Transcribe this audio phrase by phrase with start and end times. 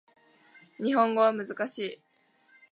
[0.77, 2.01] 日本語は難しい